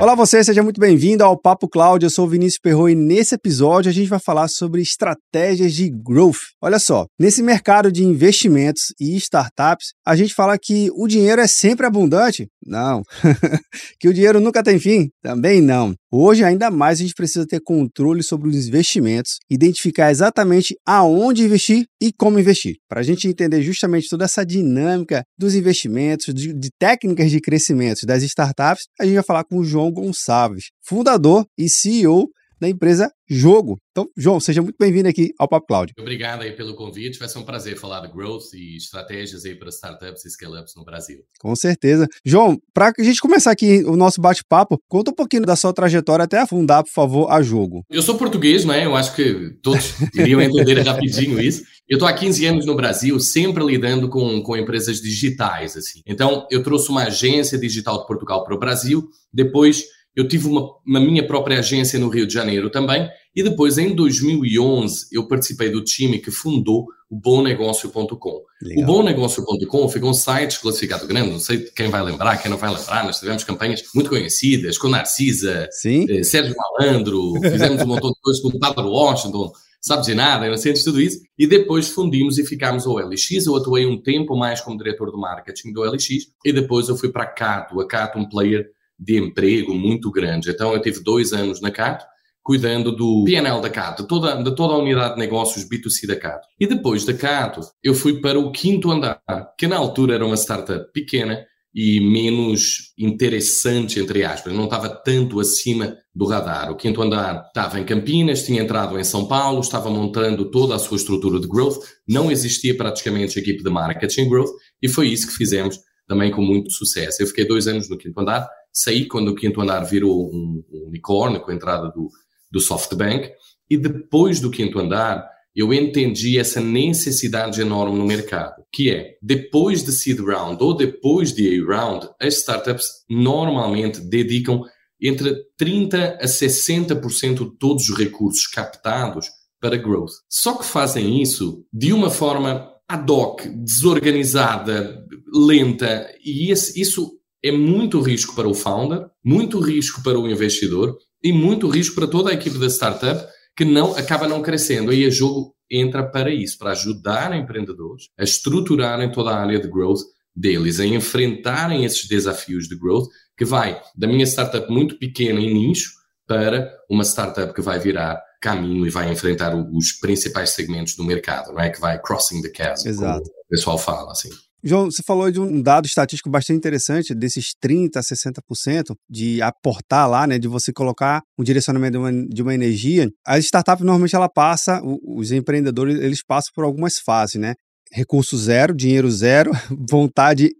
[0.00, 2.04] Olá você, seja muito bem-vindo ao Papo Cloud.
[2.04, 5.90] Eu sou o Vinícius Perro e nesse episódio a gente vai falar sobre estratégias de
[5.90, 6.38] growth.
[6.62, 11.48] Olha só, nesse mercado de investimentos e startups, a gente fala que o dinheiro é
[11.48, 12.46] sempre abundante?
[12.64, 13.02] Não.
[13.98, 15.08] que o dinheiro nunca tem fim?
[15.20, 15.94] Também não.
[16.10, 21.84] Hoje, ainda mais, a gente precisa ter controle sobre os investimentos, identificar exatamente aonde investir
[22.00, 22.76] e como investir.
[22.88, 28.06] Para a gente entender justamente toda essa dinâmica dos investimentos, de, de, técnicas de crescimento
[28.06, 32.28] das startups, a gente vai falar com o João Gonçalves, fundador e CEO
[32.60, 33.78] da empresa Jogo.
[33.90, 35.92] Então, João, seja muito bem-vindo aqui ao Papo Cloud.
[35.98, 37.18] Obrigado aí pelo convite.
[37.18, 40.84] Vai ser um prazer falar de growth e estratégias aí para startups e scale-ups no
[40.84, 41.20] Brasil.
[41.40, 42.06] Com certeza.
[42.24, 46.24] João, para a gente começar aqui o nosso bate-papo, conta um pouquinho da sua trajetória
[46.24, 47.84] até afundar, por favor, a Jogo.
[47.90, 48.86] Eu sou português, né?
[48.86, 51.64] Eu acho que todos iriam entender rapidinho isso.
[51.88, 56.00] Eu estou há 15 anos no Brasil, sempre lidando com, com empresas digitais, assim.
[56.06, 59.84] Então, eu trouxe uma agência digital de Portugal para o Brasil, depois
[60.18, 63.94] eu tive uma, uma, minha própria agência no Rio de Janeiro também, e depois, em
[63.94, 68.42] 2011, eu participei do time que fundou o BomNegócio.com.
[68.78, 72.74] O BomNegócio.com ficou um site classificado grande, não sei quem vai lembrar, quem não vai
[72.74, 75.68] lembrar, nós tivemos campanhas muito conhecidas, com Narcisa,
[76.10, 80.48] eh, Sérgio Malandro, fizemos um montão de coisas com o Padre Washington, sabes de nada,
[80.48, 83.46] inocentes, tudo isso, e depois fundimos e ficámos ao LX.
[83.46, 86.08] Eu atuei um tempo mais como diretor de marketing do LX,
[86.44, 90.50] e depois eu fui para a Cato, a Cato, um player de emprego muito grande.
[90.50, 92.04] Então, eu tive dois anos na Cato,
[92.42, 96.16] cuidando do PNL da Cato, de toda, de toda a unidade de negócios B2C da
[96.16, 96.48] Cato.
[96.58, 99.20] E depois da Cato, eu fui para o quinto andar,
[99.58, 101.44] que na altura era uma startup pequena
[101.74, 106.72] e menos interessante, entre aspas, não estava tanto acima do radar.
[106.72, 110.78] O quinto andar estava em Campinas, tinha entrado em São Paulo, estava montando toda a
[110.78, 111.78] sua estrutura de growth,
[112.08, 114.50] não existia praticamente equipe de marketing growth,
[114.82, 117.22] e foi isso que fizemos também com muito sucesso.
[117.22, 120.88] Eu fiquei dois anos no quinto andar, saí quando o quinto andar virou um, um
[120.88, 122.08] unicórnio com a entrada do,
[122.50, 123.30] do SoftBank
[123.68, 129.82] e depois do quinto andar eu entendi essa necessidade enorme no mercado, que é, depois
[129.82, 134.62] de seed round ou depois de A round, as startups normalmente dedicam
[135.02, 139.26] entre 30 a 60% de todos os recursos captados
[139.60, 140.12] para growth.
[140.28, 148.00] Só que fazem isso de uma forma ad hoc, desorganizada, lenta, e isso é muito
[148.00, 152.34] risco para o founder, muito risco para o investidor e muito risco para toda a
[152.34, 153.26] equipe da startup
[153.56, 154.90] que não acaba não crescendo.
[154.90, 159.68] Aí a jogo entra para isso, para ajudar empreendedores a estruturarem toda a área de
[159.68, 160.00] growth
[160.34, 165.52] deles, a enfrentarem esses desafios de growth, que vai da minha startup muito pequena em
[165.52, 165.92] nicho
[166.26, 171.52] para uma startup que vai virar caminho e vai enfrentar os principais segmentos do mercado,
[171.52, 171.70] não é?
[171.70, 173.28] Que vai crossing the chasm, Exato.
[173.28, 174.30] o pessoal fala assim.
[174.62, 180.08] João, você falou de um dado estatístico bastante interessante, desses 30% a 60% de aportar
[180.08, 183.08] lá, né, de você colocar um direcionamento de uma, de uma energia.
[183.26, 187.54] As startups, normalmente, ela passa, os empreendedores, eles passam por algumas fases, né?
[187.92, 189.50] Recurso zero, dinheiro zero,
[189.88, 190.50] vontade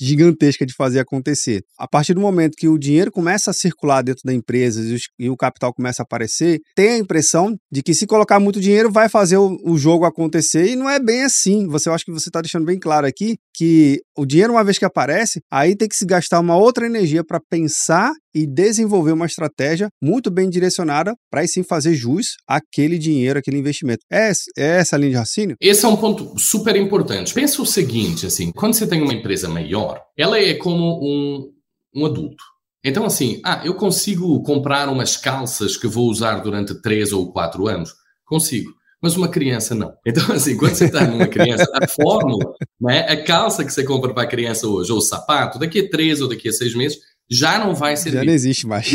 [0.00, 1.62] gigantesca de fazer acontecer.
[1.78, 4.82] A partir do momento que o dinheiro começa a circular dentro da empresa
[5.18, 8.90] e o capital começa a aparecer, tem a impressão de que se colocar muito dinheiro
[8.90, 11.66] vai fazer o, jogo acontecer e não é bem assim.
[11.68, 14.78] Você eu acho que você está deixando bem claro aqui que o dinheiro uma vez
[14.78, 19.26] que aparece, aí tem que se gastar uma outra energia para pensar e desenvolver uma
[19.26, 24.00] estratégia muito bem direcionada para sim fazer jus àquele dinheiro, aquele investimento.
[24.10, 25.56] É, é essa a linha de raciocínio?
[25.60, 27.32] Esse é um ponto super importante.
[27.32, 31.52] Pensa o seguinte, assim, quando você tem uma empresa maior, ela é como um,
[31.94, 32.42] um adulto.
[32.84, 37.66] Então, assim, ah, eu consigo comprar umas calças que vou usar durante três ou quatro
[37.66, 37.94] anos?
[38.26, 38.70] Consigo.
[39.00, 39.94] Mas uma criança não.
[40.06, 44.12] Então, assim, quando você está numa criança, a fórmula, né, a calça que você compra
[44.12, 46.98] para a criança hoje, ou o sapato, daqui a três ou daqui a seis meses,
[47.30, 48.18] já não vai servir.
[48.18, 48.92] Já não existe mais.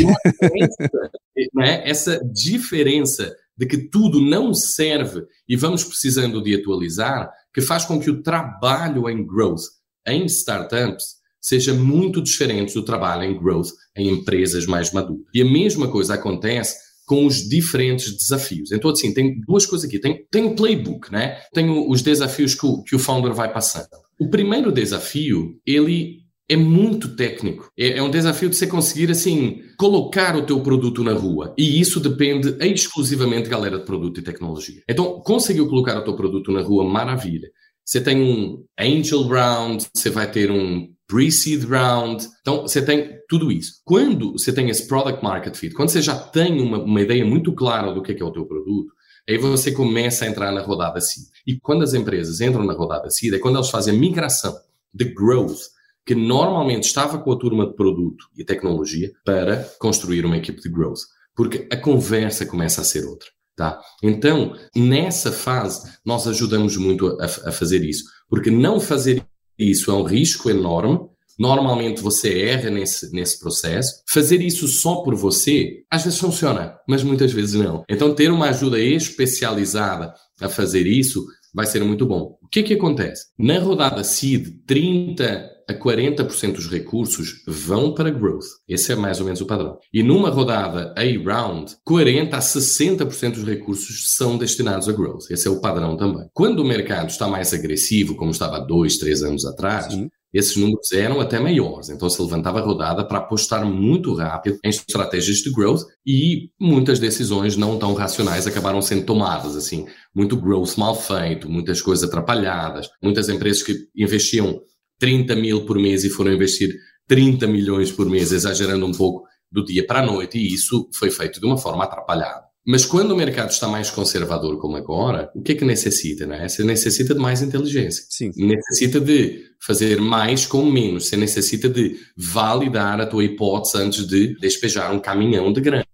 [1.54, 7.84] né, essa diferença de que tudo não serve e vamos precisando de atualizar, que faz
[7.84, 9.62] com que o trabalho em growth
[10.06, 15.24] em startups seja muito diferente do trabalho em growth em empresas mais maduras.
[15.34, 16.76] E a mesma coisa acontece
[17.06, 18.70] com os diferentes desafios.
[18.70, 19.98] Então, assim, tem duas coisas aqui.
[19.98, 21.38] Tem, tem o playbook, né?
[21.52, 23.88] Tem os desafios que o, que o founder vai passando.
[24.18, 27.70] O primeiro desafio, ele é muito técnico.
[27.76, 31.54] É, é, um desafio de você conseguir, assim, colocar o teu produto na rua.
[31.56, 34.82] E isso depende exclusivamente, galera, de produto e tecnologia.
[34.88, 37.48] Então, conseguiu colocar o teu produto na rua, maravilha.
[37.84, 42.26] Você tem um angel round, você vai ter um pre-seed round.
[42.40, 43.80] Então, você tem tudo isso.
[43.84, 47.52] Quando você tem esse product market fit, quando você já tem uma, uma ideia muito
[47.52, 48.92] clara do que é, que é o teu produto,
[49.28, 51.26] aí você começa a entrar na rodada seed.
[51.46, 54.56] E quando as empresas entram na rodada seed, é quando elas fazem a migração
[54.94, 55.60] de growth
[56.06, 60.68] que normalmente estava com a turma de produto e tecnologia para construir uma equipe de
[60.68, 61.00] growth.
[61.34, 63.28] Porque a conversa começa a ser outra.
[63.60, 63.78] Tá?
[64.02, 68.04] Então, nessa fase, nós ajudamos muito a, a fazer isso.
[68.26, 69.22] Porque não fazer
[69.58, 70.98] isso é um risco enorme.
[71.38, 74.02] Normalmente você erra nesse, nesse processo.
[74.08, 77.84] Fazer isso só por você, às vezes funciona, mas muitas vezes não.
[77.86, 81.22] Então, ter uma ajuda especializada a fazer isso
[81.52, 82.38] vai ser muito bom.
[82.42, 83.26] O que é que acontece?
[83.38, 88.46] Na rodada SEED, 30 a 40% dos recursos vão para growth.
[88.68, 89.78] Esse é mais ou menos o padrão.
[89.92, 95.30] E numa rodada A-round, 40 a 60% dos recursos são destinados a growth.
[95.30, 96.28] Esse é o padrão também.
[96.34, 100.92] Quando o mercado está mais agressivo, como estava dois, três anos atrás, Sim esses números
[100.92, 101.88] eram até maiores.
[101.88, 106.98] Então se levantava a rodada para apostar muito rápido em estratégias de growth e muitas
[106.98, 109.56] decisões não tão racionais acabaram sendo tomadas.
[109.56, 114.60] Assim, muito growth mal feito, muitas coisas atrapalhadas, muitas empresas que investiam
[115.00, 116.72] 30 mil por mês e foram investir
[117.08, 121.10] 30 milhões por mês, exagerando um pouco do dia para a noite, e isso foi
[121.10, 122.50] feito de uma forma atrapalhada.
[122.64, 126.26] Mas quando o mercado está mais conservador como agora, o que é que necessita?
[126.26, 126.46] Né?
[126.46, 128.04] Você necessita de mais inteligência.
[128.08, 128.30] Sim.
[128.36, 131.08] Necessita de fazer mais com menos.
[131.08, 135.86] Você necessita de validar a tua hipótese antes de despejar um caminhão de grana.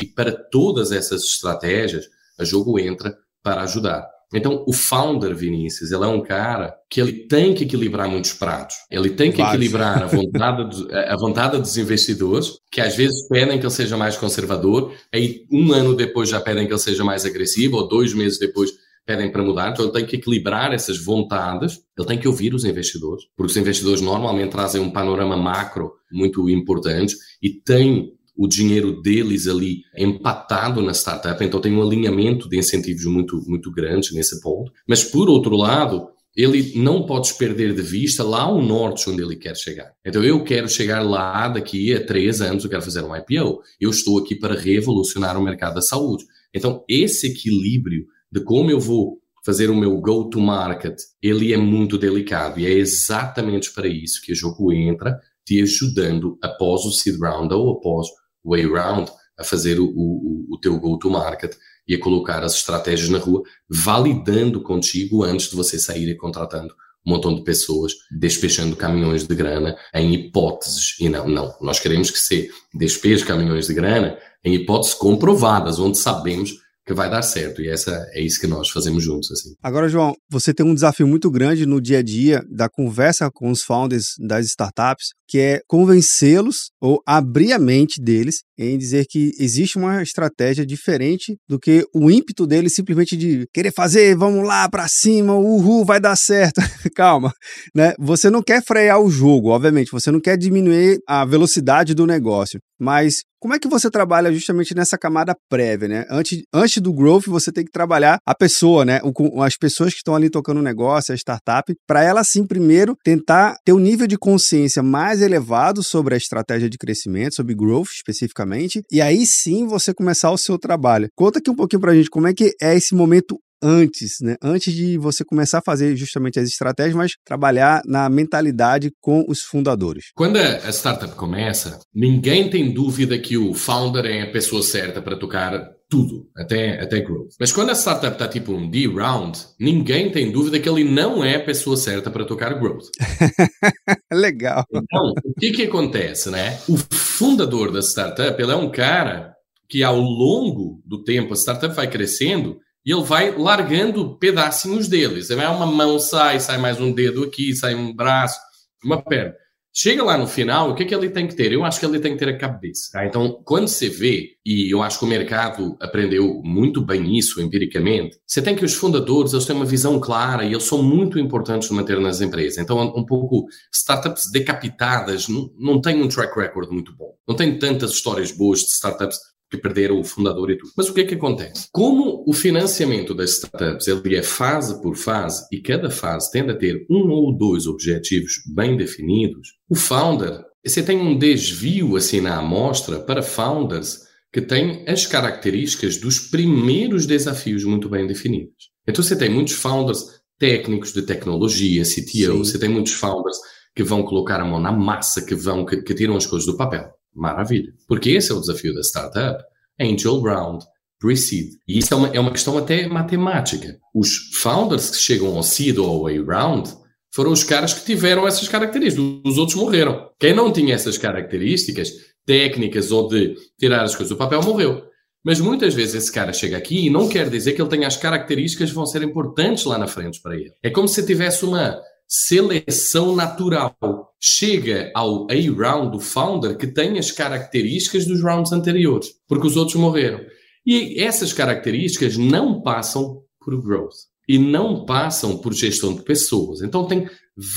[0.00, 2.06] E para todas essas estratégias,
[2.38, 4.06] a jogo entra para ajudar.
[4.34, 8.76] Então, o founder, Vinícius, ele é um cara que ele tem que equilibrar muitos pratos.
[8.90, 13.64] Ele tem que equilibrar a vontade, a vontade dos investidores, que às vezes pedem que
[13.64, 17.76] ele seja mais conservador, aí um ano depois já pedem que ele seja mais agressivo,
[17.76, 18.70] ou dois meses depois
[19.04, 19.70] pedem para mudar.
[19.70, 23.56] Então, ele tem que equilibrar essas vontades, ele tem que ouvir os investidores, porque os
[23.56, 30.80] investidores normalmente trazem um panorama macro muito importante e têm o dinheiro deles ali empatado
[30.80, 34.72] na startup, então tem um alinhamento de incentivos muito, muito grande nesse ponto.
[34.88, 39.36] Mas, por outro lado, ele não pode perder de vista lá o norte onde ele
[39.36, 39.92] quer chegar.
[40.04, 43.60] Então, eu quero chegar lá daqui a três anos, eu quero fazer um IPO.
[43.80, 46.24] Eu estou aqui para revolucionar o mercado da saúde.
[46.54, 52.60] Então, esse equilíbrio de como eu vou fazer o meu go-to-market, ele é muito delicado
[52.60, 57.52] e é exatamente para isso que o jogo entra te ajudando após o seed round
[57.52, 58.06] ou após
[58.44, 61.54] way round a fazer o, o, o teu go-to-market
[61.86, 66.74] e a colocar as estratégias na rua, validando contigo antes de você sair e contratando
[67.04, 70.96] um montão de pessoas, despejando caminhões de grana em hipóteses.
[71.00, 71.54] E não, não.
[71.60, 77.08] Nós queremos que se despeje caminhões de grana em hipóteses comprovadas, onde sabemos que vai
[77.08, 77.62] dar certo.
[77.62, 79.30] E essa é isso que nós fazemos juntos.
[79.30, 79.54] assim.
[79.62, 83.50] Agora, João, você tem um desafio muito grande no dia a dia da conversa com
[83.50, 89.32] os founders das startups, que é convencê-los ou abrir a mente deles em dizer que
[89.38, 94.68] existe uma estratégia diferente do que o ímpeto deles simplesmente de querer fazer, vamos lá
[94.68, 96.60] para cima, uhul, vai dar certo.
[96.94, 97.32] Calma,
[97.74, 97.94] né?
[97.98, 102.60] Você não quer frear o jogo, obviamente, você não quer diminuir a velocidade do negócio,
[102.78, 106.06] mas como é que você trabalha justamente nessa camada prévia, né?
[106.08, 109.00] Antes, antes do growth, você tem que trabalhar a pessoa, né?
[109.02, 112.96] O, as pessoas que estão ali tocando o negócio, a startup, para ela sim, primeiro,
[113.02, 117.88] tentar ter um nível de consciência mais elevado sobre a estratégia de crescimento, sobre growth
[117.90, 118.51] especificamente,
[118.90, 121.08] e aí sim você começar o seu trabalho.
[121.14, 124.36] Conta aqui um pouquinho para a gente como é que é esse momento antes, né?
[124.42, 129.42] Antes de você começar a fazer justamente as estratégias, mas trabalhar na mentalidade com os
[129.42, 130.06] fundadores.
[130.14, 135.16] Quando a startup começa, ninguém tem dúvida que o founder é a pessoa certa para
[135.16, 137.32] tocar tudo, até, até growth.
[137.38, 141.36] Mas quando a startup está tipo um D-round, ninguém tem dúvida que ele não é
[141.36, 142.86] a pessoa certa para tocar growth.
[144.10, 144.64] Legal.
[144.72, 146.58] Então, o que que acontece, né?
[146.66, 149.34] O fundador da startup, ele é um cara
[149.68, 152.56] que ao longo do tempo a startup vai crescendo
[152.86, 155.28] e ele vai largando pedacinhos deles.
[155.28, 158.40] Vai uma mão sai, sai mais um dedo aqui, sai um braço,
[158.82, 159.34] uma perna.
[159.74, 161.50] Chega lá no final, o que é que ele tem que ter?
[161.50, 162.90] Eu acho que ele tem que ter a cabeça.
[162.92, 163.06] Tá?
[163.06, 168.18] Então, quando você vê, e eu acho que o mercado aprendeu muito bem isso empiricamente,
[168.26, 171.68] você tem que os fundadores, eles têm uma visão clara e eles são muito importantes
[171.68, 172.58] de manter nas empresas.
[172.58, 177.14] Então, um pouco, startups decapitadas não, não têm um track record muito bom.
[177.26, 179.18] Não tem tantas histórias boas de startups
[179.52, 180.72] que perderam o fundador e tudo.
[180.74, 181.68] Mas o que é que acontece?
[181.70, 186.56] Como o financiamento das startups ele é fase por fase e cada fase tende a
[186.56, 192.38] ter um ou dois objetivos bem definidos, o founder, você tem um desvio assim na
[192.38, 194.00] amostra para founders
[194.32, 198.70] que têm as características dos primeiros desafios muito bem definidos.
[198.88, 202.38] Então você tem muitos founders técnicos de tecnologia, CTO, Sim.
[202.38, 203.36] você tem muitos founders
[203.76, 206.56] que vão colocar a mão na massa, que vão que, que tiram as coisas do
[206.56, 206.90] papel.
[207.14, 207.72] Maravilha.
[207.86, 209.42] Porque esse é o desafio da startup.
[209.80, 210.64] Angel Round,
[210.98, 211.54] Pre-Seed.
[211.66, 213.78] E isso é uma, é uma questão até matemática.
[213.94, 216.70] Os founders que chegam ao Seed ou ao A-Round
[217.12, 219.04] foram os caras que tiveram essas características.
[219.24, 220.08] Os outros morreram.
[220.18, 221.90] Quem não tinha essas características
[222.24, 224.84] técnicas ou de tirar as coisas do papel morreu.
[225.24, 227.96] Mas muitas vezes esse cara chega aqui e não quer dizer que ele tenha as
[227.96, 230.52] características que vão ser importantes lá na frente para ele.
[230.62, 231.80] É como se tivesse uma
[232.12, 233.74] seleção natural.
[234.20, 239.76] Chega ao A-round do founder que tem as características dos rounds anteriores, porque os outros
[239.76, 240.20] morreram.
[240.66, 243.94] E essas características não passam por growth
[244.28, 246.60] e não passam por gestão de pessoas.
[246.60, 247.08] Então tem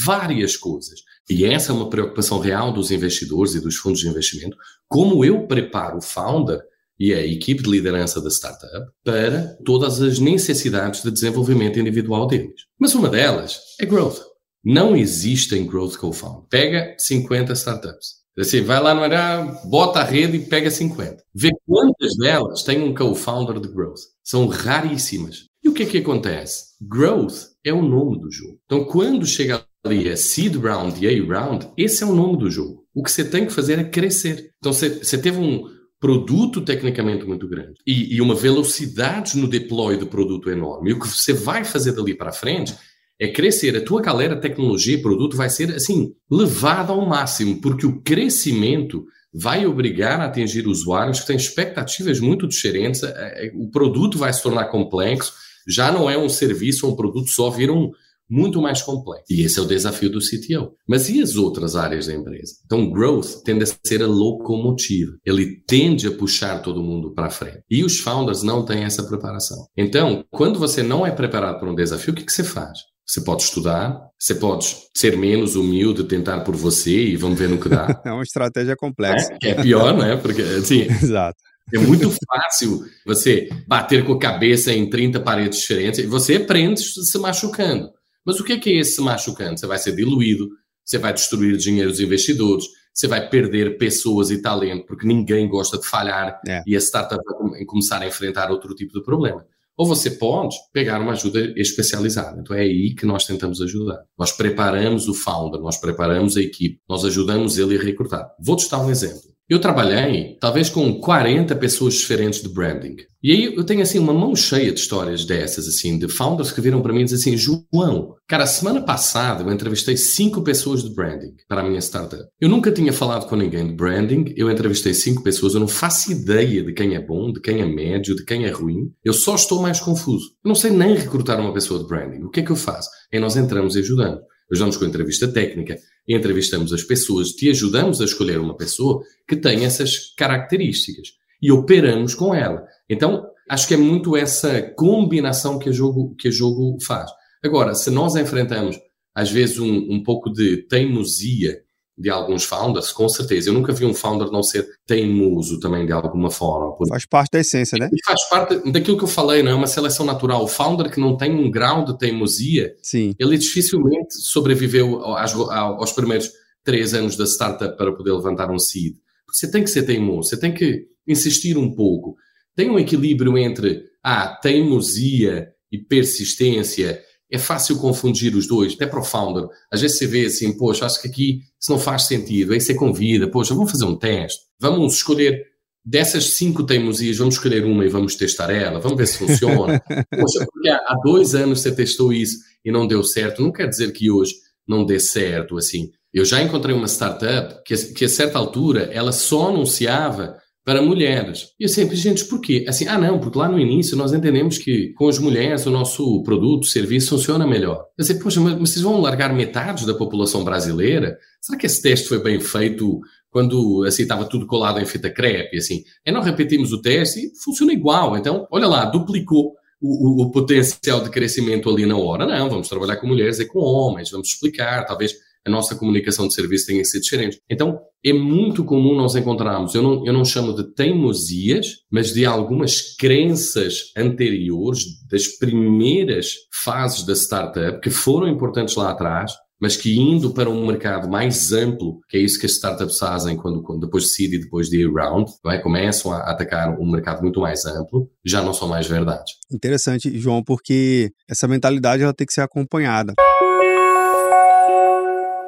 [0.06, 1.02] várias coisas.
[1.30, 4.56] E essa é uma preocupação real dos investidores e dos fundos de investimento.
[4.88, 6.62] Como eu preparo o founder
[6.98, 12.62] e a equipe de liderança da startup para todas as necessidades de desenvolvimento individual deles.
[12.80, 14.35] Mas uma delas é growth.
[14.66, 16.48] Não existem growth co-founders.
[16.50, 18.26] Pega 50 startups.
[18.38, 21.24] Assim, vai lá no era, bota a rede e pega 50.
[21.34, 24.02] Vê quantas delas têm um co-founder de growth.
[24.24, 25.46] São raríssimas.
[25.64, 26.66] E o que é que acontece?
[26.82, 28.60] Growth é o nome do jogo.
[28.66, 32.50] Então, quando chega ali a seed round e A round, esse é o nome do
[32.50, 32.84] jogo.
[32.94, 34.52] O que você tem que fazer é crescer.
[34.58, 35.64] Então, você teve um
[36.00, 40.90] produto tecnicamente muito grande e, e uma velocidade no deploy do produto enorme.
[40.90, 42.76] E o que você vai fazer dali para frente
[43.20, 43.76] é crescer.
[43.76, 49.66] A tua galera tecnologia produto vai ser, assim, levada ao máximo, porque o crescimento vai
[49.66, 53.04] obrigar a atingir usuários que têm expectativas muito diferentes.
[53.04, 55.34] É, é, o produto vai se tornar complexo,
[55.68, 57.92] já não é um serviço ou um produto só, vira um
[58.28, 59.26] muito mais complexo.
[59.30, 60.76] E esse é o desafio do CTO.
[60.88, 62.56] Mas e as outras áreas da empresa?
[62.66, 65.12] Então, growth tende a ser a locomotiva.
[65.24, 67.62] Ele tende a puxar todo mundo para frente.
[67.70, 69.68] E os founders não têm essa preparação.
[69.78, 72.80] Então, quando você não é preparado para um desafio, o que, que você faz?
[73.06, 77.60] Você pode estudar, você pode ser menos humilde, tentar por você e vamos ver no
[77.60, 77.88] que dá.
[78.04, 79.38] é uma estratégia complexa.
[79.44, 80.16] É, é pior, né?
[80.18, 81.38] Porque, assim, Exato.
[81.74, 86.80] É muito fácil você bater com a cabeça em 30 paredes diferentes e você aprende
[86.80, 87.90] se machucando.
[88.24, 89.60] Mas o que é, que é esse se machucando?
[89.60, 90.48] Você vai ser diluído,
[90.84, 95.78] você vai destruir dinheiro dos investidores, você vai perder pessoas e talento, porque ninguém gosta
[95.78, 96.64] de falhar é.
[96.66, 99.46] e a startup vai começar a enfrentar outro tipo de problema.
[99.78, 102.40] Ou você pode pegar uma ajuda especializada.
[102.40, 104.04] Então é aí que nós tentamos ajudar.
[104.18, 108.26] Nós preparamos o founder, nós preparamos a equipe, nós ajudamos ele a recrutar.
[108.40, 109.35] Vou-te dar um exemplo.
[109.48, 112.96] Eu trabalhei, talvez, com 40 pessoas diferentes de branding.
[113.22, 116.62] E aí eu tenho, assim, uma mão cheia de histórias dessas, assim, de founders que
[116.62, 120.96] viram para mim e dizem assim, João, cara, semana passada eu entrevistei cinco pessoas de
[120.96, 122.24] branding para a minha startup.
[122.42, 126.12] Eu nunca tinha falado com ninguém de branding, eu entrevistei cinco pessoas, eu não faço
[126.12, 128.92] ideia de quem é bom, de quem é médio, de quem é ruim.
[129.04, 130.26] Eu só estou mais confuso.
[130.44, 132.24] Eu não sei nem recrutar uma pessoa de branding.
[132.24, 132.90] O que é que eu faço?
[133.14, 134.22] E nós entramos e ajudamos
[134.52, 139.66] ajudamos com entrevista técnica, entrevistamos as pessoas, te ajudamos a escolher uma pessoa que tem
[139.66, 141.10] essas características
[141.42, 142.66] e operamos com ela.
[142.90, 147.10] Então, acho que é muito essa combinação que a jogo, que a jogo faz.
[147.44, 148.78] Agora, se nós enfrentamos,
[149.14, 151.65] às vezes, um, um pouco de teimosia
[151.98, 153.50] de alguns founders, com certeza.
[153.50, 156.76] Eu nunca vi um founder não ser teimoso também de alguma forma.
[156.90, 157.90] Faz parte da essência, né?
[157.92, 160.44] E faz parte daquilo que eu falei, não é uma seleção natural.
[160.44, 163.16] O founder que não tem um grau de teimosia, Sim.
[163.18, 166.30] ele dificilmente sobreviveu aos, aos primeiros
[166.64, 168.96] três anos da startup para poder levantar um seed.
[169.32, 172.16] Você tem que ser teimoso, você tem que insistir um pouco.
[172.56, 177.02] Tem um equilíbrio entre a ah, teimosia e persistência
[177.32, 179.48] é fácil confundir os dois, até para o founder.
[179.72, 182.54] Às vezes você vê assim, poxa, acho que aqui isso não faz sentido.
[182.54, 184.42] Aí você convida, poxa, vamos fazer um teste.
[184.60, 185.44] Vamos escolher
[185.84, 189.80] dessas cinco teimosias, vamos escolher uma e vamos testar ela, vamos ver se funciona.
[190.10, 193.92] poxa, porque há dois anos você testou isso e não deu certo, não quer dizer
[193.92, 194.34] que hoje
[194.68, 195.92] não dê certo, assim.
[196.14, 201.54] Eu já encontrei uma startup que, que a certa altura ela só anunciava para mulheres.
[201.60, 202.66] E eu sempre, gente, por quê?
[202.68, 206.24] Assim, ah, não, porque lá no início nós entendemos que com as mulheres o nosso
[206.24, 207.86] produto, serviço funciona melhor.
[207.96, 211.20] Eu sei, poxa, mas vocês vão largar metade da população brasileira?
[211.40, 215.56] Será que esse teste foi bem feito quando assim estava tudo colado em fita crepe?
[215.58, 218.18] Assim, e não repetimos o teste e funciona igual.
[218.18, 219.54] Então, olha lá, duplicou.
[219.80, 222.26] O, o, o, potencial de crescimento ali na hora.
[222.26, 225.14] Não, vamos trabalhar com mulheres e com homens, vamos explicar, talvez
[225.46, 227.40] a nossa comunicação de serviço tenha que ser diferente.
[227.50, 232.26] Então, é muito comum nós encontrarmos, eu não, eu não chamo de teimosias, mas de
[232.26, 236.34] algumas crenças anteriores, das primeiras
[236.64, 241.52] fases da startup, que foram importantes lá atrás, mas que indo para um mercado mais
[241.52, 244.70] amplo, que é isso que as startups fazem quando, quando depois de seed e depois
[244.70, 245.58] de round, é?
[245.58, 249.34] começam a atacar um mercado muito mais amplo, já não são mais verdades.
[249.52, 253.14] Interessante, João, porque essa mentalidade ela tem que ser acompanhada.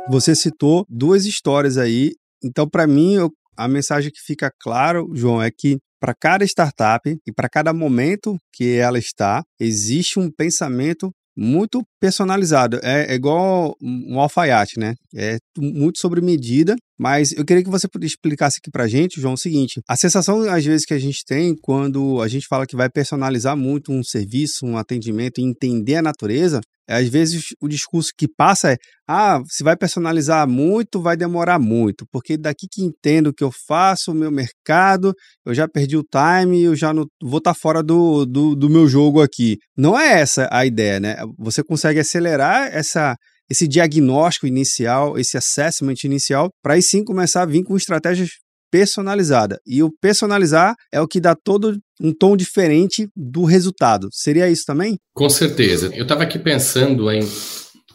[0.09, 2.13] Você citou duas histórias aí.
[2.41, 7.09] Então, para mim, eu, a mensagem que fica claro, João, é que para cada startup
[7.25, 12.79] e para cada momento que ela está, existe um pensamento muito personalizado.
[12.81, 14.95] É, é igual um alfaiate, né?
[15.13, 19.37] É muito sobre medida, mas eu queria que você explicasse aqui pra gente, João, o
[19.37, 22.89] seguinte: a sensação, às vezes, que a gente tem quando a gente fala que vai
[22.89, 28.11] personalizar muito um serviço, um atendimento e entender a natureza, é, às vezes o discurso
[28.17, 28.77] que passa é:
[29.07, 33.51] ah, se vai personalizar muito, vai demorar muito, porque daqui que entendo o que eu
[33.67, 35.13] faço, o meu mercado,
[35.45, 38.69] eu já perdi o time, eu já não, vou estar tá fora do, do, do
[38.69, 39.57] meu jogo aqui.
[39.77, 41.17] Não é essa a ideia, né?
[41.37, 43.15] Você consegue acelerar essa
[43.49, 48.29] esse diagnóstico inicial, esse assessment inicial, para aí sim começar a vir com estratégias
[48.71, 49.59] personalizada.
[49.65, 54.09] E o personalizar é o que dá todo um tom diferente do resultado.
[54.11, 54.97] Seria isso também?
[55.13, 55.89] Com certeza.
[55.95, 57.21] Eu estava aqui pensando em,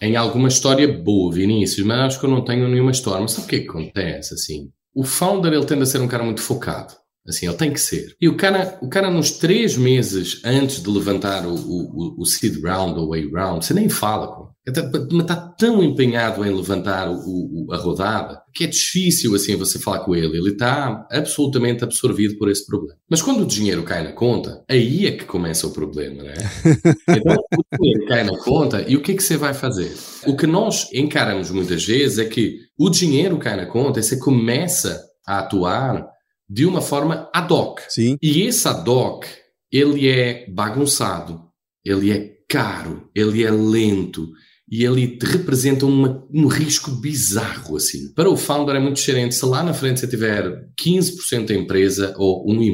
[0.00, 3.20] em alguma história boa, Vinícius, mas acho que eu não tenho nenhuma história.
[3.20, 4.34] Mas sabe o que, é que acontece?
[4.34, 6.94] Assim, o founder ele tende a ser um cara muito focado.
[7.26, 8.16] Assim, ele tem que ser.
[8.20, 12.60] E o cara, o cara nos três meses antes de levantar o, o, o seed
[12.60, 17.16] round ou a round, você nem fala com mas está tão empenhado em levantar o,
[17.16, 20.38] o, a rodada que é difícil assim você falar com ele.
[20.38, 22.96] Ele está absolutamente absorvido por esse problema.
[23.10, 26.34] Mas quando o dinheiro cai na conta, aí é que começa o problema, né?
[27.08, 29.92] Então o dinheiro cai na conta e o que é que você vai fazer?
[30.26, 34.16] O que nós encaramos muitas vezes é que o dinheiro cai na conta e você
[34.16, 36.06] começa a atuar
[36.48, 37.80] de uma forma ad hoc.
[37.88, 38.16] Sim.
[38.22, 39.26] E esse ad hoc,
[39.72, 41.40] ele é bagunçado,
[41.84, 44.28] ele é caro, ele é lento
[44.72, 48.10] e ele representa uma, um risco bizarro, assim.
[48.14, 52.14] Para o founder é muito diferente se lá na frente você tiver 15% da empresa
[52.16, 52.72] ou 1,5%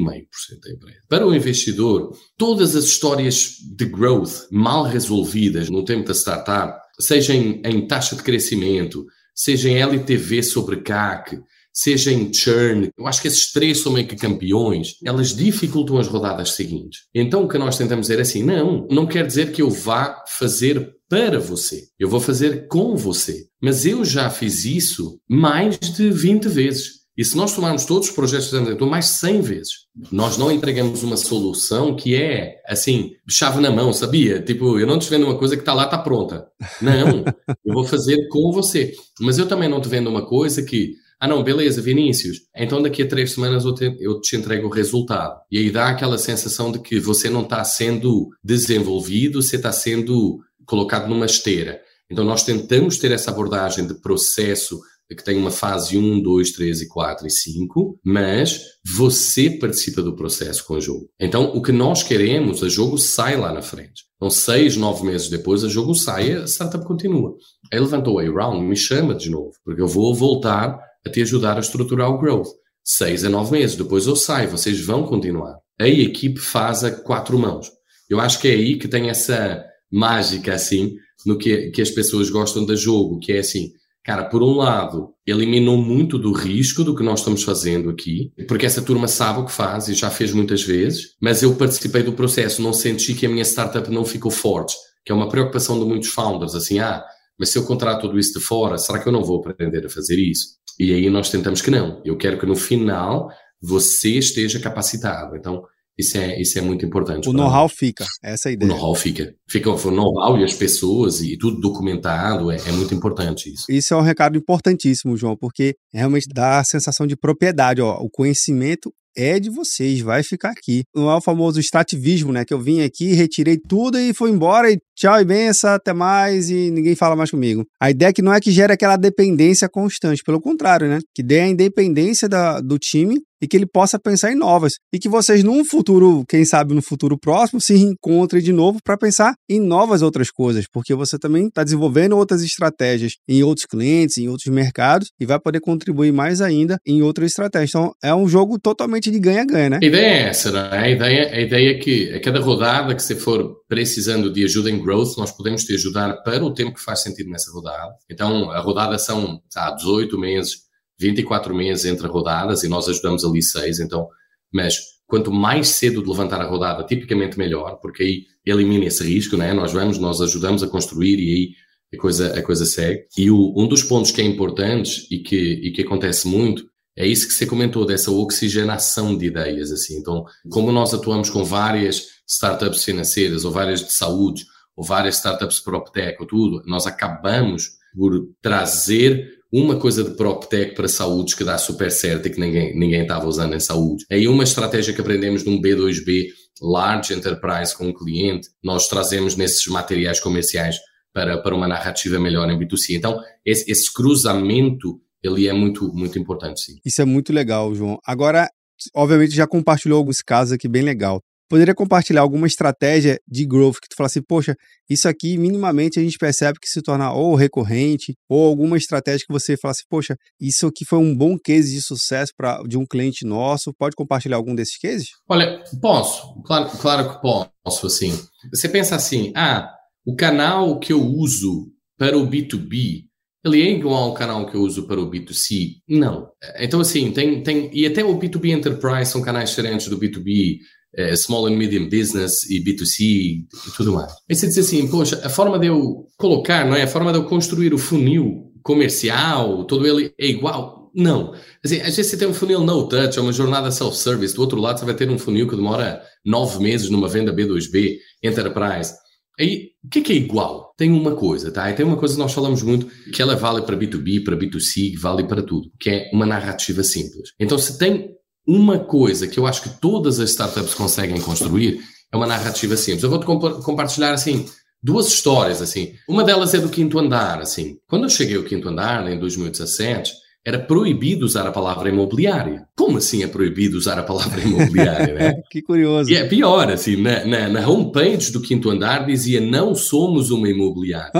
[0.63, 0.97] da empresa.
[1.09, 7.35] Para o investidor, todas as histórias de growth mal resolvidas no tempo da startup, seja
[7.35, 11.37] em, em taxa de crescimento, seja em LTV sobre CAC,
[11.73, 16.07] seja em churn, eu acho que esses três são meio que campeões, elas dificultam as
[16.07, 17.01] rodadas seguintes.
[17.13, 20.23] Então o que nós tentamos dizer é assim, não, não quer dizer que eu vá
[20.27, 21.87] fazer para você.
[21.97, 23.47] Eu vou fazer com você.
[23.61, 26.99] Mas eu já fiz isso mais de 20 vezes.
[27.19, 29.73] E se nós tomarmos todos os projetos de Android, mais 100 vezes.
[30.09, 34.41] Nós não entregamos uma solução que é, assim, chave na mão, sabia?
[34.41, 36.47] Tipo, eu não te vendo uma coisa que está lá, está pronta.
[36.81, 37.25] Não,
[37.65, 38.93] eu vou fazer com você.
[39.19, 43.03] Mas eu também não te vendo uma coisa que, ah não, beleza, Vinícius, então daqui
[43.03, 45.39] a três semanas eu te, eu te entrego o resultado.
[45.51, 50.39] E aí dá aquela sensação de que você não está sendo desenvolvido, você está sendo
[50.65, 51.81] colocado numa esteira.
[52.11, 54.79] Então, nós tentamos ter essa abordagem de processo
[55.09, 58.61] que tem uma fase 1, 2, 3 e 4 e 5, mas
[58.95, 61.09] você participa do processo com o jogo.
[61.19, 64.03] Então, o que nós queremos, o jogo sai lá na frente.
[64.17, 67.33] Então, seis, nove meses depois, o jogo sai e a startup continua.
[67.73, 71.57] Aí levantou a round, me chama de novo, porque eu vou voltar a te ajudar
[71.57, 72.47] a estruturar o growth.
[72.83, 75.57] Seis a nove meses, depois eu saio, vocês vão continuar.
[75.79, 77.69] Aí a equipe faz a quatro mãos.
[78.09, 82.29] Eu acho que é aí que tem essa mágica, assim, no que, que as pessoas
[82.29, 83.71] gostam da jogo, que é assim,
[84.03, 88.65] cara, por um lado, eliminou muito do risco do que nós estamos fazendo aqui, porque
[88.65, 92.13] essa turma sabe o que faz e já fez muitas vezes, mas eu participei do
[92.13, 95.85] processo, não senti que a minha startup não ficou forte, que é uma preocupação de
[95.85, 97.03] muitos founders, assim, ah,
[97.37, 99.89] mas se eu contrato tudo isso de fora, será que eu não vou aprender a
[99.89, 100.59] fazer isso?
[100.79, 102.01] E aí nós tentamos que não.
[102.05, 103.29] Eu quero que no final
[103.61, 105.35] você esteja capacitado.
[105.35, 105.63] Então,
[105.99, 107.27] isso é, isso é muito importante.
[107.27, 108.71] O know-how fica, essa é a ideia.
[108.71, 109.35] O know-how fica.
[109.49, 113.65] Fica o know-how e as pessoas e tudo documentado, é, é, muito importante isso.
[113.67, 117.81] Isso é um recado importantíssimo, João, porque realmente dá a sensação de propriedade.
[117.81, 120.83] Ó, o conhecimento é de vocês, vai ficar aqui.
[120.95, 122.45] Não é o famoso extrativismo, né?
[122.45, 126.49] Que eu vim aqui, retirei tudo e fui embora e tchau e benção, até mais
[126.49, 127.65] e ninguém fala mais comigo.
[127.81, 130.99] A ideia é que não é que gere aquela dependência constante, pelo contrário, né?
[131.13, 134.73] Que dê a independência da, do time e que ele possa pensar em novas.
[134.93, 138.97] E que vocês, num futuro, quem sabe no futuro próximo, se reencontrem de novo para
[138.97, 144.17] pensar em novas outras coisas, porque você também está desenvolvendo outras estratégias em outros clientes,
[144.17, 147.69] em outros mercados, e vai poder contribuir mais ainda em outras estratégias.
[147.69, 149.79] Então, é um jogo totalmente de ganha-ganha, né?
[149.81, 150.77] A ideia é essa, não é?
[150.77, 154.69] A ideia, a ideia é que a cada rodada que você for precisando de ajuda
[154.69, 157.93] em growth, nós podemos te ajudar para o tempo que faz sentido nessa rodada.
[158.09, 160.68] Então, a rodada são tá, 18 meses,
[160.99, 164.07] 24 meses entre rodadas e nós ajudamos ali seis, então,
[164.53, 169.37] mas quanto mais cedo de levantar a rodada, tipicamente melhor, porque aí elimina esse risco,
[169.37, 169.53] né?
[169.53, 171.49] Nós vamos, nós ajudamos a construir e aí
[171.93, 173.05] a coisa, a coisa segue.
[173.17, 177.07] E o, um dos pontos que é importante e que, e que acontece muito é
[177.07, 179.97] isso que você comentou, dessa oxigenação de ideias, assim.
[179.97, 185.61] Então, como nós atuamos com várias startups financeiras, ou várias de saúde, ou várias startups
[185.61, 191.57] PropTech, ou tudo, nós acabamos por trazer uma coisa de PropTech para saúde que dá
[191.57, 194.05] super certo e que ninguém, ninguém estava usando em saúde.
[194.11, 196.27] Aí uma estratégia que aprendemos num B2B,
[196.61, 200.77] Large Enterprise com um cliente, nós trazemos nesses materiais comerciais
[201.13, 202.95] para, para uma narrativa melhor em B2C.
[202.95, 206.73] Então, esse, esse cruzamento, ele é muito, muito importante, sim.
[206.85, 207.97] Isso é muito legal, João.
[208.05, 208.47] Agora,
[208.93, 213.89] obviamente já compartilhou alguns casos aqui bem legal poderia compartilhar alguma estratégia de growth que
[213.89, 214.55] tu fala assim, poxa,
[214.89, 219.33] isso aqui minimamente a gente percebe que se torna ou recorrente, ou alguma estratégia que
[219.33, 222.85] você fala assim, poxa, isso aqui foi um bom case de sucesso para de um
[222.85, 223.73] cliente nosso.
[223.73, 225.09] Pode compartilhar algum desses cases?
[225.27, 228.17] Olha, posso, claro, claro que posso, assim.
[228.53, 229.69] Você pensa assim, ah,
[230.05, 233.09] o canal que eu uso para o B2B
[233.45, 235.77] ele é igual ao canal que eu uso para o B2C?
[235.87, 236.29] Não.
[236.57, 237.69] Então, assim, tem, tem.
[237.73, 240.57] E até o B2B Enterprise são canais diferentes do B2B
[240.95, 244.11] é, small and medium business e B2C e tudo mais.
[244.29, 246.83] Aí você diz assim, poxa, a forma de eu colocar, não é?
[246.83, 250.91] A forma de eu construir o funil comercial, todo ele é igual?
[250.93, 251.33] Não.
[251.63, 254.59] Assim, às vezes você tem um funil no touch, é uma jornada self-service, do outro
[254.59, 258.93] lado você vai ter um funil que demora nove meses numa venda B2B, enterprise.
[259.39, 260.73] Aí, o que é, que é igual?
[260.77, 261.69] Tem uma coisa, tá?
[261.69, 264.99] E tem uma coisa que nós falamos muito, que ela vale para B2B, para B2C,
[264.99, 267.31] vale para tudo, que é uma narrativa simples.
[267.39, 268.09] Então, se tem
[268.47, 271.79] uma coisa que eu acho que todas as startups conseguem construir
[272.11, 273.03] é uma narrativa simples.
[273.03, 274.45] Eu vou-te comp compartilhar, assim,
[274.81, 275.93] duas histórias, assim.
[276.07, 277.77] Uma delas é do quinto andar, assim.
[277.87, 280.13] Quando eu cheguei ao quinto andar, em 2017,
[280.45, 282.65] era proibido usar a palavra imobiliária.
[282.75, 285.33] Como assim é proibido usar a palavra imobiliária, né?
[285.51, 286.09] que curioso.
[286.09, 290.49] E é pior, assim, na, na, na, homepage do quinto andar dizia não somos uma
[290.49, 291.11] imobiliária.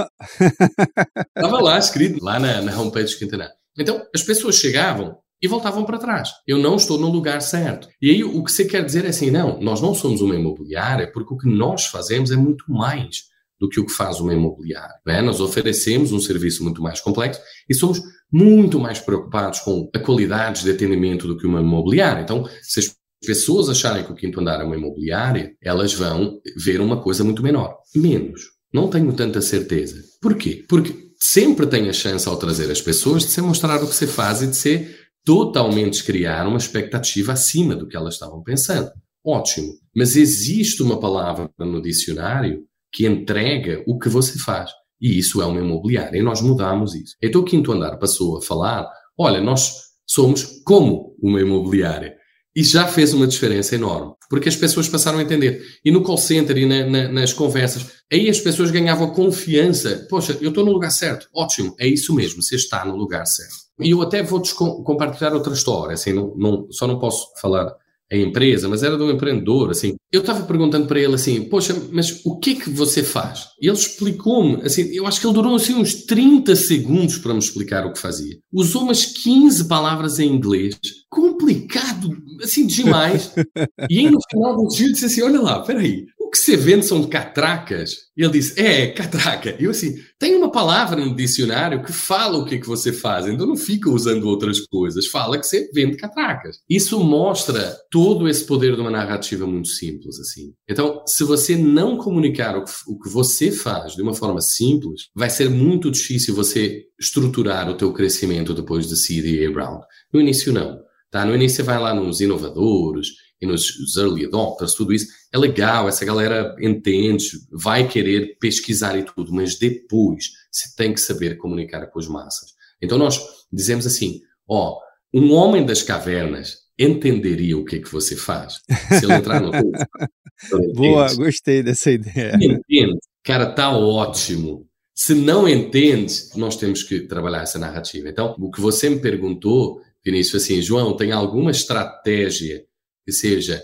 [1.38, 3.51] Estava lá escrito, lá na, na homepage do quinto andar.
[3.77, 6.30] Então, as pessoas chegavam e voltavam para trás.
[6.47, 7.88] Eu não estou no lugar certo.
[8.02, 11.12] E aí o que você quer dizer é assim: não, nós não somos uma imobiliária
[11.12, 14.95] porque o que nós fazemos é muito mais do que o que faz uma imobiliária.
[15.06, 15.21] Né?
[15.21, 20.63] Nós oferecemos um serviço muito mais complexo e somos muito mais preocupados com a qualidade
[20.63, 22.21] de atendimento do que uma imobiliária.
[22.21, 26.80] Então, se as pessoas acharem que o quinto andar é uma imobiliária, elas vão ver
[26.80, 27.78] uma coisa muito menor.
[27.93, 28.41] Menos.
[28.73, 30.02] Não tenho tanta certeza.
[30.21, 30.63] Por quê?
[30.69, 34.08] Porque sempre tem a chance ao trazer as pessoas de se mostrar o que você
[34.08, 38.91] faz e de ser totalmente criar uma expectativa acima do que elas estavam pensando.
[39.25, 39.73] Ótimo.
[39.95, 44.71] Mas existe uma palavra no dicionário que entrega o que você faz.
[45.01, 46.17] E isso é uma imobiliária.
[46.17, 47.15] E nós mudamos isso.
[47.21, 49.73] Então o quinto andar passou a falar: olha, nós
[50.05, 52.17] somos como uma imobiliária.
[52.55, 55.63] E já fez uma diferença enorme, porque as pessoas passaram a entender.
[55.86, 60.08] E no call center e na, na, nas conversas, aí as pessoas ganhavam confiança.
[60.10, 61.29] Poxa, eu estou no lugar certo.
[61.34, 63.68] Ótimo, é isso mesmo, você está no lugar certo.
[63.79, 64.41] E eu até vou
[64.83, 67.75] compartilhar outra história, assim, não, não, só não posso falar
[68.11, 69.95] a empresa, mas era de um empreendedor, assim.
[70.11, 73.49] Eu estava perguntando para ele assim, poxa, mas o que é que você faz?
[73.61, 77.39] E ele explicou-me, assim, eu acho que ele durou assim uns 30 segundos para me
[77.39, 78.37] explicar o que fazia.
[78.51, 83.31] Usou umas 15 palavras em inglês, complicado, assim, demais.
[83.89, 86.85] e aí no final do dia disse assim, olha lá, peraí, o que você vende
[86.85, 87.95] são catracas?
[88.15, 89.57] E ele disse, é, catraca.
[89.59, 92.93] E eu assim, tem uma palavra no dicionário que fala o que, é que você
[92.93, 96.57] faz, então não fica usando outras coisas, fala que você vende catracas.
[96.69, 100.53] Isso mostra todo esse poder de uma narrativa muito simples, assim.
[100.69, 105.07] Então, se você não comunicar o que, o que você faz de uma forma simples,
[105.15, 109.83] vai ser muito difícil você estruturar o teu crescimento depois de e round.
[110.13, 110.77] No início não.
[111.09, 111.25] Tá?
[111.25, 113.07] No início você vai lá nos inovadores,
[113.41, 119.04] e nos early adopters, tudo isso, é legal, essa galera entende, vai querer pesquisar e
[119.04, 122.52] tudo, mas depois você tem que saber comunicar com as massas.
[122.82, 123.19] Então nós
[123.52, 124.78] dizemos assim, ó,
[125.13, 128.60] um homem das cavernas entenderia o que é que você faz.
[128.97, 129.52] Se ele entrar no
[130.73, 132.34] Boa, gostei dessa ideia.
[132.36, 134.65] Entende, cara, tá ótimo.
[134.95, 138.08] Se não entende, nós temos que trabalhar essa narrativa.
[138.10, 142.63] Então, o que você me perguntou Vinícius, assim, João, tem alguma estratégia
[143.10, 143.63] que seja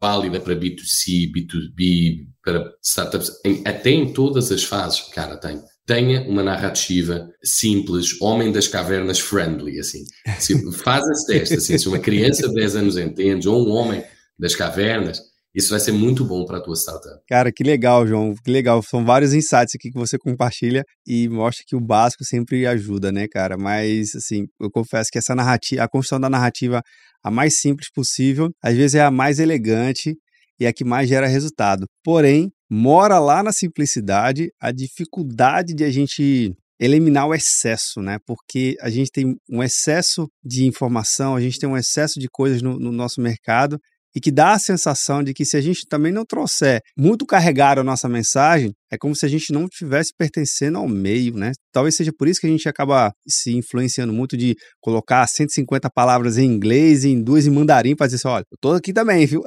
[0.00, 5.60] válida para B2C, B2B, para startups, em, até em todas as fases, cara, tem.
[5.86, 10.04] Tenha uma narrativa simples, homem das cavernas friendly, assim.
[10.38, 14.02] Se, faz esse teste, assim, se uma criança de 10 anos entende, ou um homem
[14.38, 15.20] das cavernas,
[15.54, 17.20] isso vai ser muito bom para a tua startup.
[17.28, 18.34] Cara, que legal, João.
[18.44, 18.82] Que legal.
[18.82, 23.26] São vários insights aqui que você compartilha e mostra que o básico sempre ajuda, né,
[23.26, 23.56] cara?
[23.58, 26.82] Mas, assim, eu confesso que essa narrativa, a construção da narrativa
[27.22, 30.16] a mais simples possível, às vezes é a mais elegante
[30.58, 31.86] e a que mais gera resultado.
[32.04, 38.18] Porém, mora lá na simplicidade a dificuldade de a gente eliminar o excesso, né?
[38.24, 42.62] Porque a gente tem um excesso de informação, a gente tem um excesso de coisas
[42.62, 43.78] no, no nosso mercado
[44.14, 47.80] e que dá a sensação de que se a gente também não trouxer muito carregado
[47.80, 51.52] a nossa mensagem, é como se a gente não estivesse pertencendo ao meio, né?
[51.72, 56.38] Talvez seja por isso que a gente acaba se influenciando muito de colocar 150 palavras
[56.38, 59.26] em inglês e em duas em mandarim para dizer assim, olha, eu tô aqui também,
[59.26, 59.42] viu?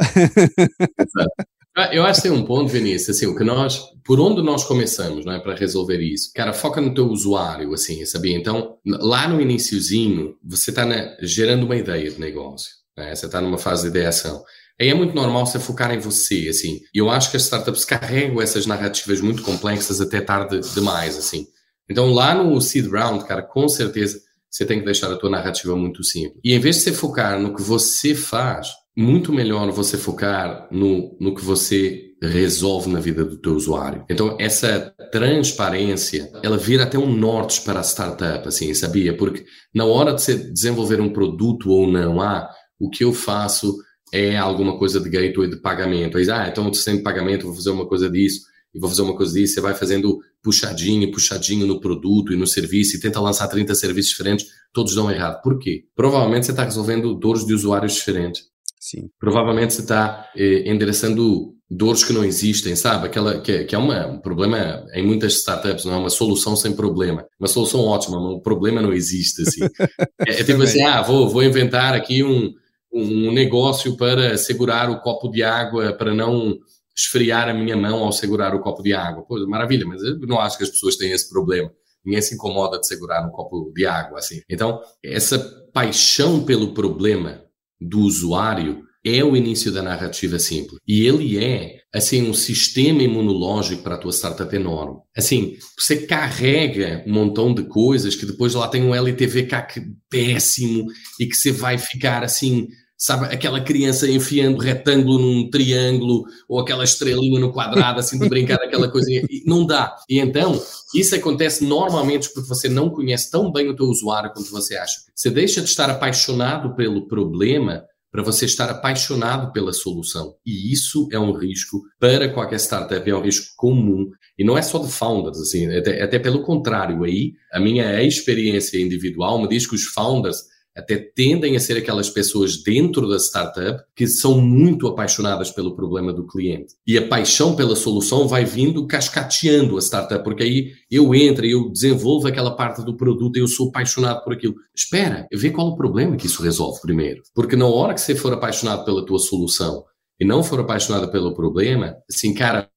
[1.92, 5.26] Eu acho que tem um ponto, Vinícius, assim, o que nós, por onde nós começamos,
[5.26, 6.30] não é, para resolver isso?
[6.36, 8.38] Cara, foca no teu usuário, assim, sabia?
[8.38, 10.86] Então, lá no iníciozinho, você está
[11.20, 12.83] gerando uma ideia de negócio.
[12.98, 13.16] Né?
[13.16, 14.44] Você está numa fase de ideação.
[14.80, 16.80] Aí é muito normal você focar em você, assim.
[16.94, 21.46] E eu acho que as startups carregam essas narrativas muito complexas até tarde demais, assim.
[21.90, 25.76] Então, lá no seed round, cara, com certeza você tem que deixar a tua narrativa
[25.76, 26.40] muito simples.
[26.44, 31.18] E em vez de você focar no que você faz, muito melhor você focar no,
[31.20, 34.06] no que você resolve na vida do teu usuário.
[34.10, 39.18] Então, essa transparência, ela vira até um norte para a startup, assim, sabia?
[39.18, 42.50] Porque na hora de você desenvolver um produto ou não, ah,
[42.84, 43.78] o que eu faço
[44.12, 46.18] é alguma coisa de gateway de pagamento.
[46.18, 48.42] Aí, ah, então sem pagamento, vou fazer uma coisa disso,
[48.74, 49.54] e vou fazer uma coisa disso.
[49.54, 54.12] Você vai fazendo puxadinho, puxadinho no produto e no serviço, e tenta lançar 30 serviços
[54.12, 55.42] diferentes, todos dão errado.
[55.42, 55.86] Por quê?
[55.96, 58.44] Provavelmente você está resolvendo dores de usuários diferentes.
[58.80, 59.10] Sim.
[59.18, 63.08] Provavelmente você está eh, endereçando dores que não existem, sabe?
[63.08, 66.76] Aquela que, que é uma, um problema em muitas startups, não é uma solução sem
[66.76, 67.26] problema.
[67.40, 69.62] Uma solução ótima, mas um problema não existe, assim.
[70.28, 72.54] é, é tipo assim, ah, vou, vou inventar aqui um,
[72.94, 76.58] um negócio para segurar o copo de água, para não
[76.96, 79.26] esfriar a minha mão ao segurar o copo de água.
[79.28, 81.72] Pois, maravilha, mas eu não acho que as pessoas têm esse problema.
[82.06, 84.42] Ninguém se incomoda de segurar um copo de água, assim.
[84.50, 85.40] Então, essa
[85.74, 87.42] paixão pelo problema
[87.80, 90.80] do usuário é o início da narrativa simples.
[90.88, 95.00] E ele é, assim, um sistema imunológico para a tua startup enorme.
[95.16, 100.88] Assim, você carrega um montão de coisas que depois lá tem um LTV CAC péssimo
[101.20, 102.68] e que você vai ficar, assim,
[103.04, 108.56] sabe, aquela criança enfiando retângulo num triângulo ou aquela estrelinha no quadrado, assim, de brincar
[108.56, 109.22] aquela coisinha.
[109.46, 109.94] Não dá.
[110.10, 110.58] E então,
[110.96, 115.02] isso acontece normalmente porque você não conhece tão bem o teu usuário quanto você acha.
[115.14, 120.36] Você deixa de estar apaixonado pelo problema para você estar apaixonado pela solução.
[120.46, 124.12] E isso é um risco para qualquer startup, é um risco comum.
[124.40, 127.04] E não é só de founders, assim, até, até pelo contrário.
[127.04, 132.10] Aí, a minha experiência individual me diz que os founders até tendem a ser aquelas
[132.10, 136.74] pessoas dentro da startup que são muito apaixonadas pelo problema do cliente.
[136.86, 141.70] E a paixão pela solução vai vindo cascateando a startup, porque aí eu entro eu
[141.70, 144.56] desenvolvo aquela parte do produto e eu sou apaixonado por aquilo.
[144.76, 147.22] Espera, vê qual o problema que isso resolve primeiro.
[147.34, 149.84] Porque na hora que você for apaixonado pela tua solução
[150.20, 152.70] e não for apaixonado pelo problema, assim, cara,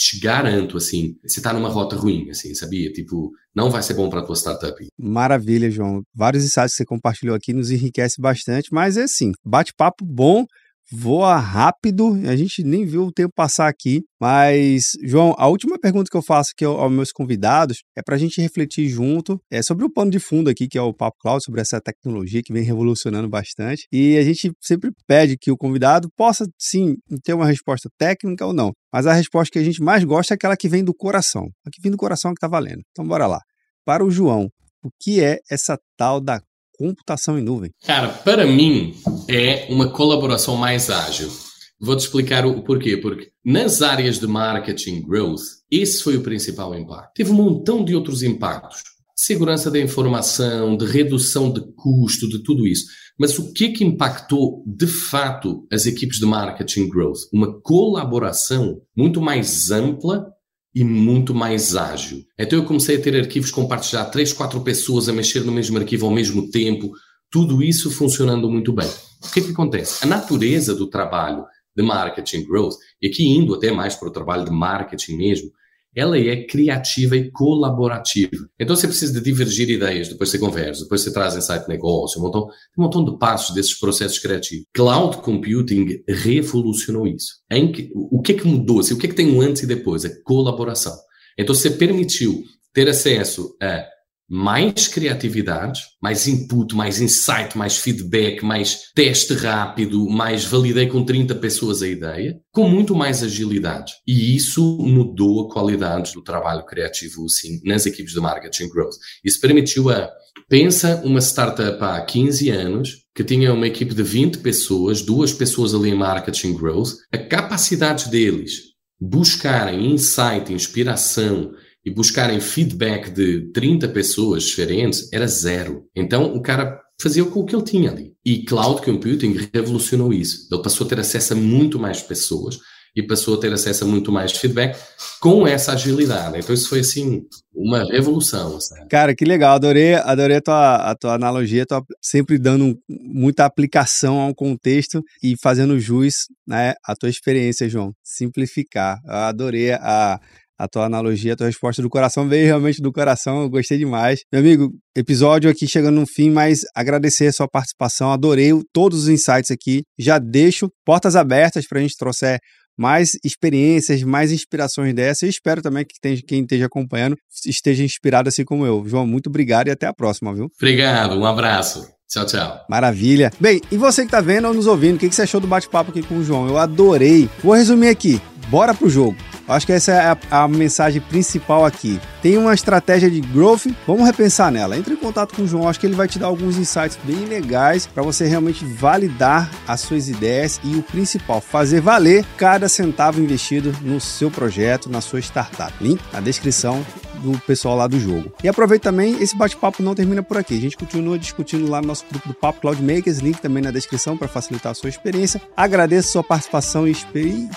[0.00, 2.90] te garanto, assim, você tá numa rota ruim, assim, sabia?
[2.90, 4.74] Tipo, não vai ser bom para tua startup.
[4.98, 6.02] Maravilha, João.
[6.14, 10.46] Vários insights que você compartilhou aqui nos enriquece bastante, mas é assim, bate-papo bom,
[10.92, 16.10] voa rápido, a gente nem viu o tempo passar aqui, mas, João, a última pergunta
[16.10, 19.84] que eu faço aqui aos meus convidados é para a gente refletir junto é, sobre
[19.84, 22.62] o pano de fundo aqui, que é o Papo Cloud, sobre essa tecnologia que vem
[22.62, 27.88] revolucionando bastante, e a gente sempre pede que o convidado possa, sim, ter uma resposta
[27.96, 30.84] técnica ou não, mas a resposta que a gente mais gosta é aquela que vem
[30.84, 32.82] do coração, a que vem do coração é que está valendo.
[32.90, 33.40] Então, bora lá.
[33.84, 34.48] Para o João,
[34.82, 36.40] o que é essa tal da
[36.80, 37.70] computação em nuvem?
[37.84, 38.94] Cara, para mim
[39.28, 41.30] é uma colaboração mais ágil.
[41.78, 42.96] Vou-te explicar o porquê.
[42.96, 47.12] Porque nas áreas de marketing growth, esse foi o principal impacto.
[47.14, 48.82] Teve um montão de outros impactos.
[49.14, 52.86] Segurança da informação, de redução de custo, de tudo isso.
[53.18, 57.18] Mas o que é que impactou de fato as equipes de marketing growth?
[57.30, 60.26] Uma colaboração muito mais ampla
[60.74, 62.24] e muito mais ágil.
[62.38, 66.06] Então eu comecei a ter arquivos compartilhados, três, quatro pessoas a mexer no mesmo arquivo
[66.06, 66.92] ao mesmo tempo,
[67.30, 68.88] tudo isso funcionando muito bem.
[69.22, 70.04] O que, é que acontece?
[70.04, 71.44] A natureza do trabalho
[71.76, 75.50] de marketing growth, e aqui indo até mais para o trabalho de marketing mesmo,
[75.94, 78.48] ela é criativa e colaborativa.
[78.58, 82.20] Então você precisa de divergir ideias, depois você conversa, depois você traz insight de negócio,
[82.20, 84.66] um montão, um montão de passos desses processos criativos.
[84.72, 87.40] Cloud computing revolucionou isso.
[87.50, 88.80] Em que, o que é que mudou?
[88.80, 90.04] Assim, o que é que tem um antes e depois?
[90.04, 90.96] A colaboração.
[91.36, 93.84] Então você permitiu ter acesso a
[94.30, 101.34] mais criatividade, mais input, mais insight, mais feedback, mais teste rápido, mais validei com 30
[101.34, 103.92] pessoas a ideia, com muito mais agilidade.
[104.06, 108.94] E isso mudou a qualidade do trabalho criativo, sim, nas equipes de marketing growth.
[109.24, 110.08] Isso permitiu a.
[110.48, 115.74] Pensa uma startup há 15 anos que tinha uma equipe de 20 pessoas, duas pessoas
[115.74, 121.52] ali em marketing growth, a capacidade deles buscarem insight, inspiração,
[121.90, 125.86] e buscarem feedback de 30 pessoas diferentes era zero.
[125.94, 128.12] Então o cara fazia com o que ele tinha ali.
[128.24, 130.46] E cloud computing revolucionou isso.
[130.52, 132.58] Ele passou a ter acesso a muito mais pessoas
[132.94, 134.78] e passou a ter acesso a muito mais feedback
[135.20, 136.38] com essa agilidade.
[136.38, 137.22] Então isso foi assim
[137.52, 138.60] uma revolução.
[138.60, 138.88] Sabe?
[138.88, 139.56] Cara, que legal.
[139.56, 145.34] Adorei, adorei a tua, a tua analogia, tua, sempre dando muita aplicação ao contexto e
[145.36, 147.92] fazendo jus né, à tua experiência, João.
[148.00, 149.00] Simplificar.
[149.04, 150.20] Eu adorei a
[150.60, 154.20] a tua analogia, a tua resposta do coração veio realmente do coração, eu gostei demais.
[154.30, 159.08] Meu amigo, episódio aqui chegando no fim, mas agradecer a sua participação, adorei todos os
[159.08, 159.82] insights aqui.
[159.98, 162.38] Já deixo portas abertas para a gente trouxer
[162.78, 165.24] mais experiências, mais inspirações dessa.
[165.24, 168.86] E espero também que quem esteja acompanhando esteja inspirado assim como eu.
[168.86, 170.48] João, muito obrigado e até a próxima, viu?
[170.60, 171.99] Obrigado, um abraço.
[172.10, 172.64] Tchau, tchau.
[172.68, 173.30] Maravilha.
[173.38, 175.92] Bem, e você que está vendo ou nos ouvindo, o que você achou do bate-papo
[175.92, 176.48] aqui com o João?
[176.48, 177.30] Eu adorei.
[177.40, 178.20] Vou resumir aqui.
[178.48, 179.16] Bora pro jogo.
[179.46, 182.00] Acho que essa é a, a, mensagem principal aqui.
[182.20, 184.76] Tem uma estratégia de growth, vamos repensar nela.
[184.76, 187.26] Entre em contato com o João, acho que ele vai te dar alguns insights bem
[187.26, 193.20] legais para você realmente validar as suas ideias e o principal, fazer valer cada centavo
[193.20, 195.72] investido no seu projeto, na sua startup.
[195.80, 196.84] Link na descrição
[197.20, 198.32] do pessoal lá do jogo.
[198.42, 200.56] E aproveita também, esse bate-papo não termina por aqui.
[200.56, 203.70] A gente continua discutindo lá no nosso grupo do Papo Cloud Makers, link também na
[203.70, 205.40] descrição para facilitar a sua experiência.
[205.56, 206.96] Agradeço a sua participação e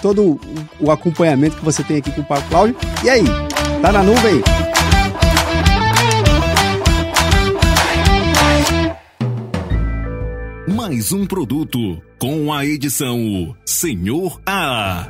[0.02, 0.40] todo
[0.80, 2.76] o acompanhamento que você tem aqui com o Papo Cloud.
[3.04, 3.24] E aí,
[3.82, 4.42] tá na nuvem?
[10.76, 15.08] Mais um produto com a edição Senhor A.